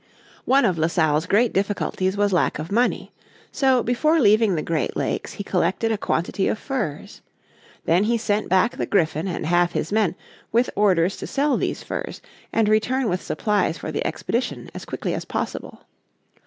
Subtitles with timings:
[0.45, 3.11] One of La Salle's great difficulties was lack of money.
[3.51, 7.21] So before leaving the great lakes he collected a quantity of furs.
[7.85, 10.15] Then he sent back the Griffin and half his men,
[10.51, 12.19] with orders to sell these furs,
[12.51, 15.83] and return with supplies for the expedition as quickly as possible.